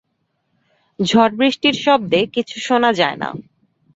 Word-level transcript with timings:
ঝড়-বৃষ্টির 0.99 1.75
শব্দে 1.85 2.19
আর 2.23 2.31
কিছু 2.35 2.55
শোনা 2.59 2.91
যায় 2.93 3.17
না। 3.17 3.29